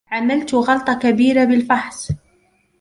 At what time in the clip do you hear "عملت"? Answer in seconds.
0.11-0.55